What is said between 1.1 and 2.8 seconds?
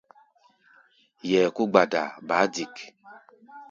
Yɛɛ kó gbadaa baá dik.